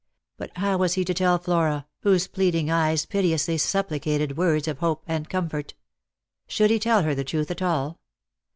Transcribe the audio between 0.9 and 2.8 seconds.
he to tell Flora, whose pleading